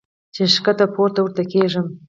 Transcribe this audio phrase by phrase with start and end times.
[0.33, 1.85] چې ښکته پورته ورته کېږم-